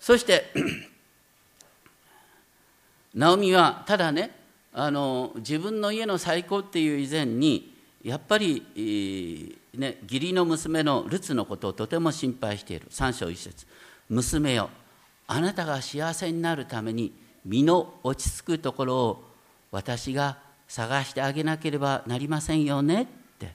[0.00, 0.52] そして
[3.14, 4.30] ナオミはただね
[4.72, 12.86] あの自分の家の再興っていう以前にやっぱり、ね、義理の娘のルツのことをとても心配している。
[12.90, 13.66] 三章一節。
[14.08, 14.70] 娘よ
[15.26, 17.12] あなたが幸せになるために
[17.44, 19.24] 身の落ち着くところを
[19.70, 23.02] 私が探してあげなければなりませんよね。
[23.02, 23.06] っ
[23.38, 23.54] て。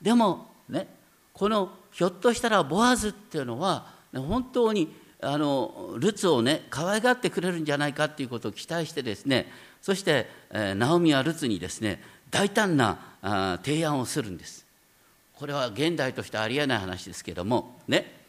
[0.00, 0.86] でもね
[1.32, 9.46] このひょっとしたらボアズっていうのは本当にあのルツをね可愛がってくれるんじゃないかっていうことを期待してですね
[9.80, 12.02] そして、えー、ナオミはルツにですね
[12.34, 12.98] 大胆な
[13.62, 14.66] 提案をするんです。
[15.34, 18.24] これは現代としてありえない話ですけどもね。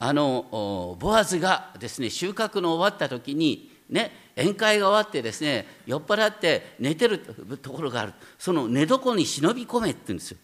[0.00, 8.14] あのボアズがですね収穫の終わった時にね宴会が終わってですね酔っ払って寝てるところがある。
[8.40, 10.38] その寝床に忍び込めって言うんですよ。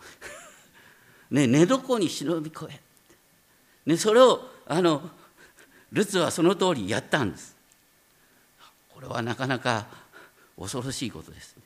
[1.33, 2.81] ね、寝床に忍び込め、
[3.87, 5.11] ね、それをあの
[5.91, 7.57] ルツはその通りやったんです。
[8.95, 9.89] これはなかなか
[10.57, 11.60] 恐ろしいことです。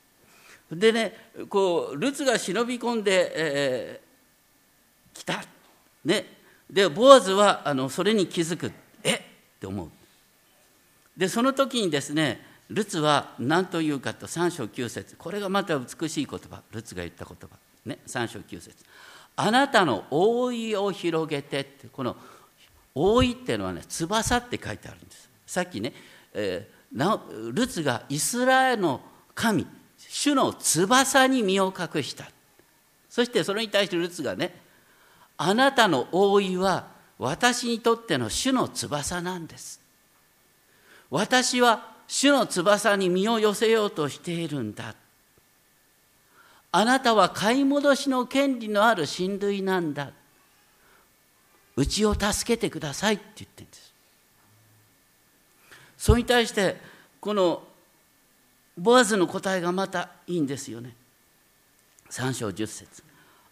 [0.74, 5.44] でねこうルツが忍び込んで、えー、来た。
[6.04, 6.26] ね。
[6.70, 8.72] でボアズはあのそれに気づく。
[9.02, 9.14] え？
[9.14, 9.20] っ
[9.60, 9.88] て思う。
[11.16, 15.16] でその時にですねルツは何というかと3章9節。
[15.16, 16.62] これがまた美しい言葉。
[16.72, 17.48] ルツが言った言葉。
[17.86, 18.74] ね3章9節。
[19.36, 22.16] あなたの覆いを広げてってこの
[22.94, 25.28] 覆いっていうのはね翼って書いてあるんです。
[25.46, 25.92] さっきね、
[26.32, 29.00] えー、ルツがイスラエルの
[29.34, 29.66] 神。
[30.14, 32.30] 主の翼に身を隠した。
[33.10, 34.54] そしてそれに対してルツがね
[35.36, 36.86] あなたの覆いは
[37.18, 39.80] 私にとっての主の翼なんです。
[41.10, 44.94] 私は主の翼に身を寄せようとしているんだ。
[46.70, 50.12] あなたは買い戻しの権利のある親類なんだ。
[51.74, 53.92] うちを助けてくださいって言ってるんです。
[55.98, 56.76] それに対して
[57.20, 57.64] この
[58.76, 60.94] ボアズの答えがまたいいんですよね。
[62.10, 63.02] 3章10節。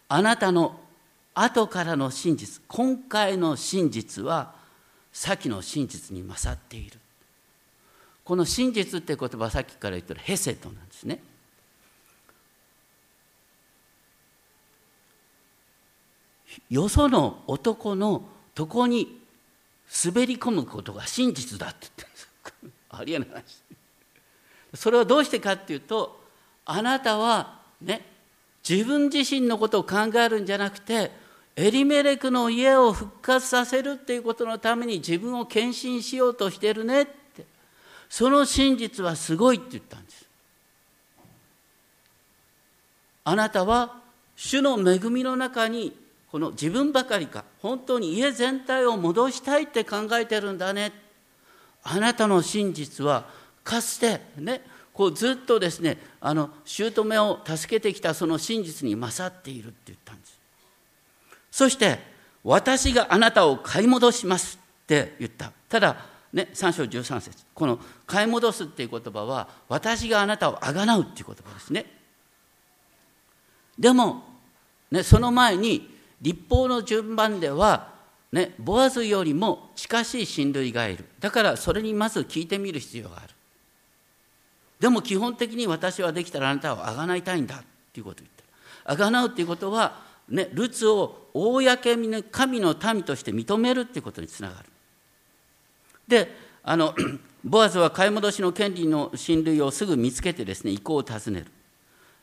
[0.09, 0.79] あなたの
[1.33, 2.61] 後からの真実。
[2.67, 4.53] 今回の真実は
[5.11, 6.99] 先の真実に勝っている。
[8.23, 11.21] この真実って言葉はさっきから言ってるヘセトなんですね。
[16.69, 19.19] よその男のとこに
[20.05, 22.29] 滑り込むことが真実だって言ってるんです。
[22.89, 23.62] ありえない話
[24.73, 26.19] それはどうしてかっていうと
[26.65, 28.05] あなたはね
[28.67, 31.11] 自分自身のことを考えるんじゃなくて
[31.55, 37.23] エリメレクの家を復活させるっていうことのために自分を献身しようとしてるねって。
[38.09, 40.25] その真実はすごいって言ったんです。
[43.23, 44.01] あなたは
[44.35, 45.95] 主の恵みの中に
[46.31, 50.91] この自分ばかりか本当に家全体を戻したいって考えてるんだね。
[51.83, 53.25] あなたの真実は
[53.63, 54.61] かつてね
[54.93, 60.39] こうずっとですねあの姑を助けてきたその真実に勝っているって言ったんです。
[61.51, 61.99] そして
[62.43, 65.51] 私があなたを買い戻しますって言った。
[65.69, 65.97] ただ
[66.31, 67.45] ね3章13節。
[67.53, 71.85] この買い戻すっていう言葉は私があなたをあがなうっていう言葉ですね。
[73.77, 74.23] でも、
[74.91, 75.89] ね、その前に
[76.21, 77.93] 立法の順番では、
[78.31, 81.05] ね、ボアズよりも近しい親類がいる。
[81.19, 83.33] だからそれにまず聞いてみる必要がある。
[84.83, 87.59] でも基本的に私はできたらあなたをあがないたいんだっ
[87.93, 88.49] ていうことを言ってる。
[88.83, 94.65] あがなうっていうことは、ね、ルツを公に神の民として認めるっていうことにつながる。
[96.05, 96.93] であの
[97.45, 101.45] ボアズは買い戻しの権利の親類をすぐ見つけてですね意向を尋ねる。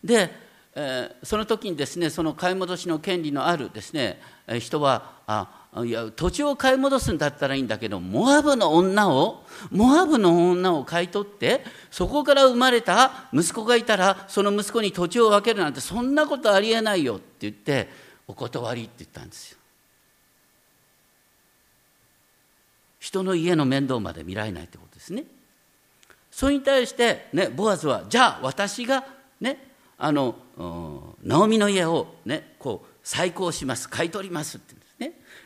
[0.05, 0.31] で
[0.75, 4.21] えー、その時にですねその買い戻しの権利のあるですね
[4.61, 17.89] 人はあいや土地を買い戻すんだったらいいんだけどモアブの女をモアブの女を買い取ってそこから生まれた息子がいたらその息子に土地を分けるなんてそんなことありえないよって言って
[18.27, 19.59] お断りって言ったんですよ。
[22.99, 25.25] 人の家の面倒まで見られないってことですね。
[26.33, 29.05] それに対して、ね、ボアズはじゃあ私が
[29.41, 30.35] ねあの
[31.23, 34.80] ナオミの家をねこう再興します買い取りますって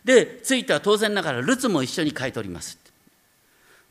[0.05, 2.79] でついては当然ながらルツも一緒に買い取ります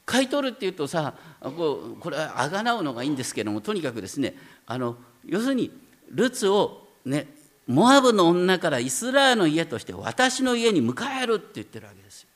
[0.06, 4.36] 買い取るっていうとさこうこれはあがなうのがいいんですけどもとにかくですね
[4.67, 5.71] あの要するに
[6.12, 7.28] ルツをね
[7.65, 12.28] モアブの女からイスラエルの家として私の家に迎えるって言ってるわけですよ。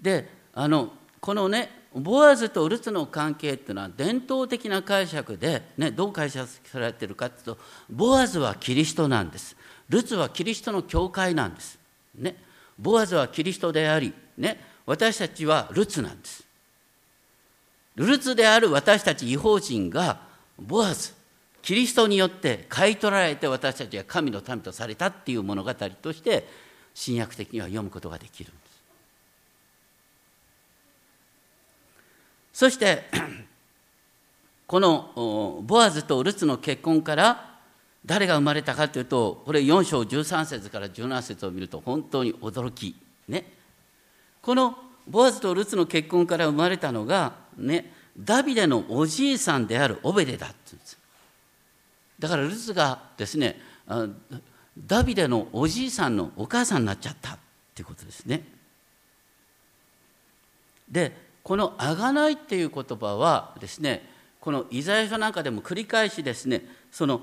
[0.00, 9.56] であのこのねボアズとルツの関係っていうのは伝統的な解釈で、ね、どう解釈されてるかっていうとボアズはキリストなんです
[9.88, 11.78] ルツはキリストの教会なんです、
[12.16, 12.36] ね、
[12.78, 16.44] ボアズはキリストであり、ね、私たちはルツなんです。
[17.96, 20.20] ルツである私たち違法人が
[20.58, 21.12] ボアズ
[21.62, 26.46] キリストによって買い取られて私たちが神の民とされたっていう物語として
[26.92, 28.64] 新約的には読むことができるんです。
[32.52, 33.04] そして
[34.66, 37.53] このボアズとルツの結婚から
[38.06, 42.96] 誰が生まれたかというとこれ4章13節から17節を見ると本当に驚き。
[43.28, 43.50] ね。
[44.42, 44.76] この
[45.08, 50.98] ボアズとルツの結婚から生まれたのがねダビデのおじいさんであるオベデだって言うんです
[52.18, 53.58] だからルツがですね
[54.78, 57.38] ダビデのおじいさんのお母さんになっちゃったっ
[57.74, 58.44] ていうことですね。
[60.90, 64.08] でこの「あがない」っていう言葉はですね
[64.40, 66.62] このイザヤ書なんかでも繰り返しですね
[66.92, 67.20] その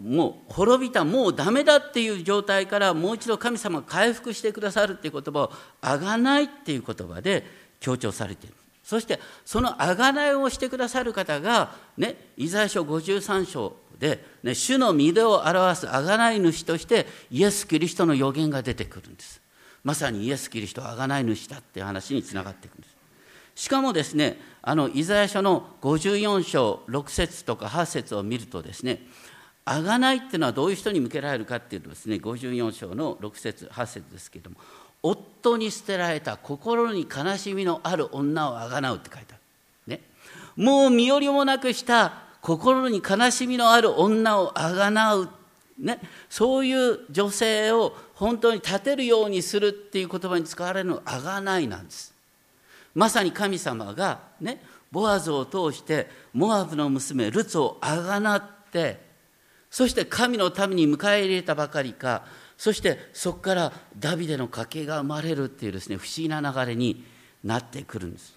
[0.00, 7.44] もう滅びたもうダメだっていう状態からもう一度神様が回復してくださるっていう言葉を「あがない」っていう言葉で
[7.80, 8.54] 強調されている。
[8.82, 19.40] そしてそのあがないをしてくださる方がねイザヤ書53章で、ね、主の御手を表すあがない主としてイエス・キリストの予言が出てくるんです。
[19.84, 22.92] まさにイエス・キリストは贖い主だっていう話につながっていくんです。
[23.54, 29.00] しかもですねあのイザヤ書の54章6節とか8節を見るとですね
[29.64, 34.56] 贖いっていうのはどういう人に向けられるかっていうとですね54章の6節8節ですけれども
[35.02, 40.00] 夫に捨てられた心に悲しみのある女をあがなうって書いてある、ね、
[40.56, 45.28] もう身寄りもなくした心に悲しみのある女をあがなう、
[45.78, 52.12] ね、そういう女性を本当に立てるようにするっていう言葉に使われるのがあがないなんです。
[52.94, 59.11] まさに神様がねボアズを通してモアブの娘ルツをあがなって
[59.72, 62.24] そして神のために迎え入れたばかりか
[62.58, 67.02] そしてそこからダビデの家系が生まれるっていうですね不思議な流れに
[67.42, 68.36] なってくるんです。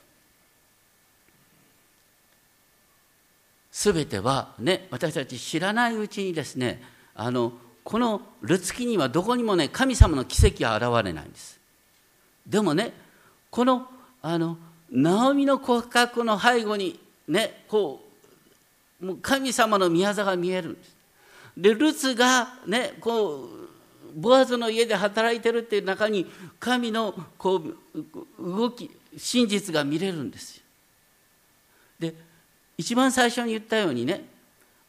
[3.70, 6.82] すべてはね私たち知らないうちにですね
[7.14, 7.52] あの
[7.84, 11.60] このルツキにはどこにもね神様の奇跡は現れないんです。
[12.48, 12.94] でもね
[13.52, 13.90] この
[14.22, 14.58] あの
[14.90, 18.02] ナオミの告白の背後にねこ
[19.02, 20.95] うもう神様の宮沢が見えるんです。
[21.58, 26.26] でルツがねこうボアズの家で働いてるっていう中に
[26.60, 27.76] 神のこう
[28.40, 30.64] 動き真実が見れるんですよ。
[32.00, 32.16] で
[32.78, 34.26] 一番最初に言ったようにね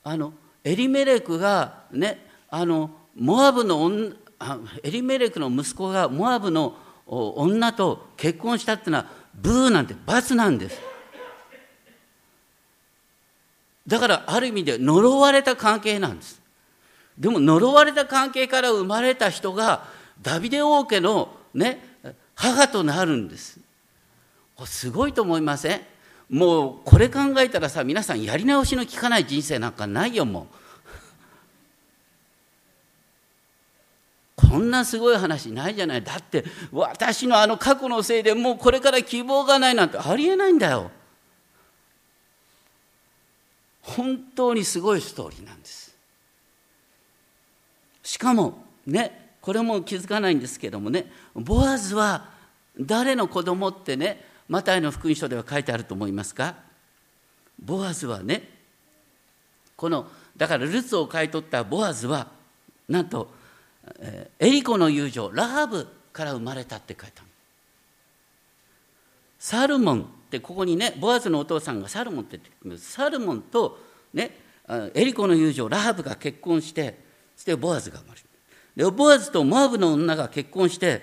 [0.02, 0.32] あの
[0.64, 3.90] エリメレクがねあのモアブの
[4.82, 10.80] エリメレクの息子がモアブの女と結婚したっていうのはブーなんて罰なんです。
[13.86, 16.45] だからある意味で呪われた関係なんです。
[17.18, 19.84] でも呪われた関係から生まれた人が
[20.22, 21.80] ダビデ王家のね
[22.34, 23.58] 母となるんです。
[24.64, 25.80] すごいと思いません？
[26.28, 30.56] もうこれ考えたらさ皆さんやり直しの効かない人生なんかないよもう。
[34.36, 36.02] こんなすごい話ないじゃない？
[36.02, 40.90] だって私のあの過去のせいでもうこれから希望がないなんてありえないんだよ
[43.80, 45.85] 本当にすごいストーリーなんです
[48.06, 52.28] しかもねこれも気づかないんですけどもねボアズは
[52.78, 56.54] 誰の子供ってねマタイの福音書では書いてあると思いますか？
[57.60, 58.48] ボアズはね
[59.76, 62.28] このだからルツを買い取ったボアズは
[62.88, 63.28] なんと
[63.98, 67.24] えエリコの友情ラハブから生まれたって書いた
[69.40, 73.80] サルモンってここにねボアズのお父さんがサルモンって言ってサルモンと
[74.14, 74.38] ね
[74.94, 77.04] エリコの友情ラハブが結婚して
[77.36, 78.26] そしてボアズが生まれる。
[78.74, 81.02] でボアズとモアブの女が結婚して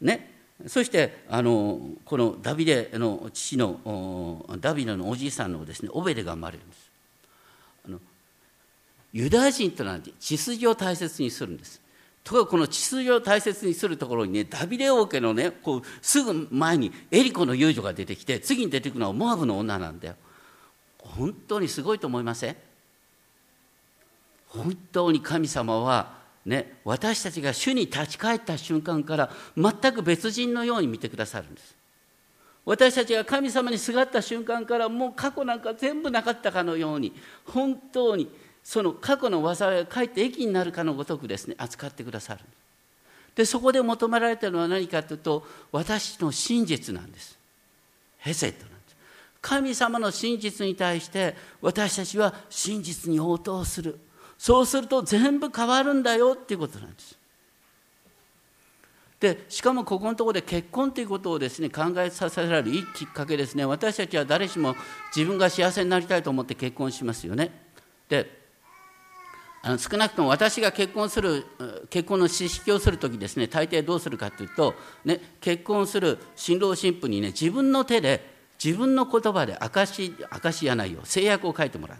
[0.00, 0.34] ね。
[0.66, 6.90] そしてあのこのダビデの父のダビデのおじいさんのですねオベデが生まれるんです。
[7.86, 8.00] あの
[9.12, 11.80] ユダヤ人というのは血筋を大切にするんです。
[12.24, 20.16] ところがこの血筋を大切にするところにねダビデ王家のねこうすぐ前にエリコの遊女が出てきて次に出てくるのはモアブの女なんだよ。
[20.98, 22.56] 本当にすごいと思いません？
[24.48, 31.76] 本当に神様はね私たちが主に立ち返った瞬間から全く別人のように見てくださるんです。
[32.64, 37.14] 私たちが神様にすがった瞬間からもう過去なんか全部なかったかのように
[37.46, 38.30] 本当に
[38.62, 42.40] その過去の災いがかえって益になるかのごとくですね扱ってくださる
[43.34, 47.38] でそこで求められてるのは何かというと私の真実なんです。
[48.18, 48.96] ヘセットなんです。
[49.40, 53.98] 神様の真実に対して私たちは真実に応答する。
[54.38, 57.18] そうすると全部変わるんだよっていうことなんです。
[59.20, 63.64] でしかもここのところで結婚ということをですね考えさせられるいいきっかけですね。
[63.64, 64.76] 私たちは誰しも
[65.14, 67.50] 自分が幸せになりたいと思って結婚しますよね。
[68.08, 68.38] で
[69.60, 71.44] あの少なくとも私が結婚する
[71.90, 74.74] 結婚の知識をする時ですね大抵どうするかというと、
[75.04, 81.00] ね、結婚する新郎新婦にね自分の手で自分の言葉で証証やないよ。
[81.02, 81.98] 制約を書いてもらう。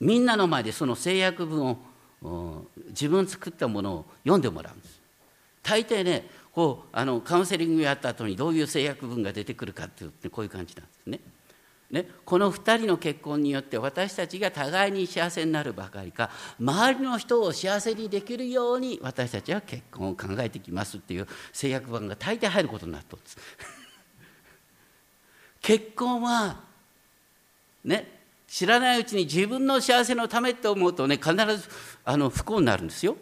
[0.00, 1.76] みんなの前でその制約文
[2.22, 5.00] を自分作ったものを読んでもらうんです
[5.62, 11.20] 大抵ねこうあのカウンセリングやった後にどういう制約文が出てくるかっていうこういう感じなんですね
[11.90, 16.30] ね、この2人の結婚によって私たちが互いに幸せになるばかりか
[16.60, 23.36] 周りの人を幸せにできるように私たちは結婚を考えてきますっていう制約版が大抵入ることになったんです。
[25.60, 26.60] 結婚は
[27.84, 28.19] ね
[28.50, 31.68] 知らないうちに自分の幸せのためって思うとね必ず
[32.04, 33.16] あの不幸になるんですよ。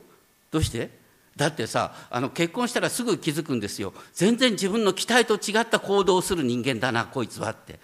[0.51, 0.89] どうして？
[1.37, 3.93] だってさあの結婚したらすぐ気づくんですよ。
[4.14, 7.79] 全然自分の期待と違った行動をする人間だなこいつはって。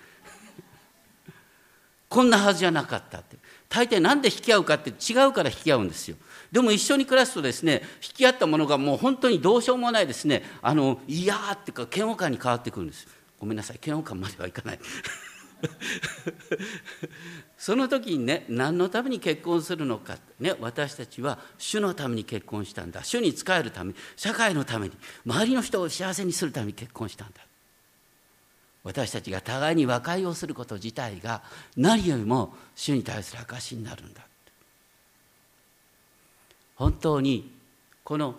[2.09, 3.37] こんなはずじゃなかったって。
[3.69, 6.17] 大抵何で引き合うかって違うから引き合うんですよ。
[6.51, 10.43] でも一緒に暮らすとですね引き合ったものがもう本当にどうしようもないですね。
[10.63, 13.07] あの嫌っていうか嫌悪感に変わってくるんです
[13.39, 14.81] ごめんなさい嫌悪感まではいかない。
[17.59, 23.05] その時にね何のために結婚するのか、ね、私たちは主のために結婚したんだ。
[23.05, 27.41] 主に仕えるために社会のために周りの人を幸せにするために結婚したんだ。
[28.83, 31.43] 私たちが互いに和解をすること自体が
[31.77, 34.27] 何よりも主に対する証になるんだ。
[36.77, 37.51] 本当に
[38.03, 38.37] この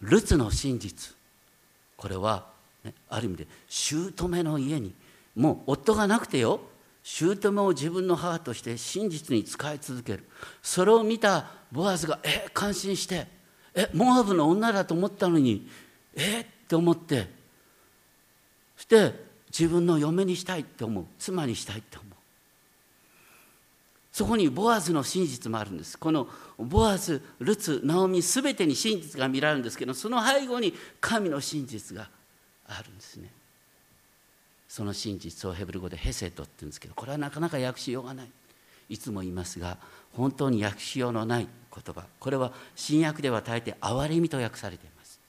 [0.00, 1.14] ルツの真実。
[1.96, 2.46] これは、
[2.84, 4.92] ね、ある意味で姑の家に
[5.34, 6.60] もう夫がなくてよ。
[7.02, 10.24] 姑を自分の母として真実に使い続ける。
[10.62, 13.26] それを見たボアズがえ感心して
[13.74, 15.68] えモアブの女だと思ったのに
[16.14, 17.28] えって思って
[18.76, 19.14] そして
[19.48, 21.04] 自分の嫁にしたいって思う。
[21.18, 22.12] 妻にしたいって思う。
[24.12, 25.98] そこにボアズの真実もあるんです。
[25.98, 26.28] この
[26.58, 32.08] ボアズルツナオミ全てに真実が見られるんですけどその背後に神の真実が
[32.66, 33.32] あるんですね。
[34.72, 38.30] その真実をヘブル語でヘセトって言うんですけどこれはなかなか訳しようがない。
[38.88, 39.76] いつも言いますが
[40.14, 42.06] 本当に訳しようのない言葉。
[42.18, 45.20] これは新約では大抵憐れみと訳されています。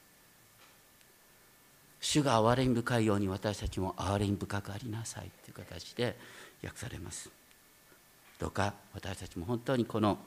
[2.00, 6.16] 主が憐れみ深いように私たちも憐れみ深くありなさいという形で
[6.64, 7.30] 訳されます。
[8.39, 10.20] どうか私たちも本当にこの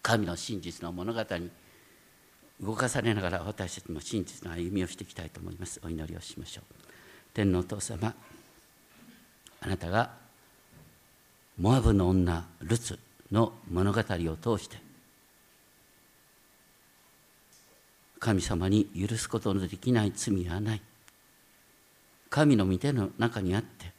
[0.00, 1.50] 神の真実の物語に
[2.62, 5.78] 動かされながら私たちも真実の歩みをしていきたいと思います。
[5.84, 6.83] お祈りをしましょう。
[7.34, 8.14] 天皇お父様。
[9.60, 10.10] あなたが
[11.58, 12.98] モアブの女ルツ
[13.32, 14.76] の物語を通して
[18.20, 20.82] 神様に許すことのできない罪はない。
[22.30, 23.92] 神の御手の中にあって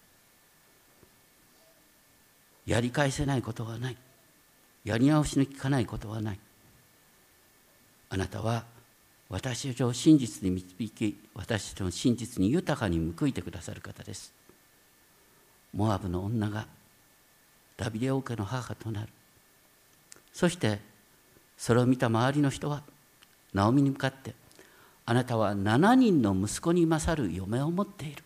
[2.66, 3.98] やり返せないことはない。
[4.84, 6.40] やり直しのきかないことはない。
[8.10, 8.64] あなたは
[9.30, 14.34] 私たちを真実に導き私たちの真実に豊かに報いてくださる方です。
[15.74, 16.68] モアブの女が
[17.76, 19.10] ダビデ王家の母となる。
[20.32, 20.80] そして
[21.58, 22.84] それを見た周りの人は
[23.54, 24.36] ナオミに向かって
[25.06, 28.24] あなたは7人の息子に勝る嫁を持っている。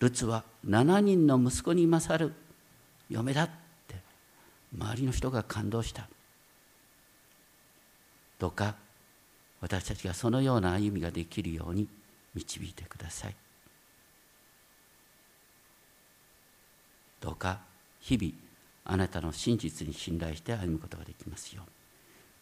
[0.00, 2.32] ルツは7人の息子に勝る
[3.10, 3.50] 嫁だっ
[3.86, 3.96] て
[4.74, 6.08] 周りの人が感動した。
[8.38, 8.74] どうか
[9.60, 11.86] 私たちがそのような歩みができるように
[12.34, 13.34] 導いてください
[17.20, 17.60] どうか
[18.00, 18.32] 日々
[18.84, 21.70] あなたの真実に信頼して歩むことができますよう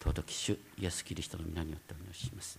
[0.01, 2.57] 尊き主イエス・キリストの皆によってお願いします。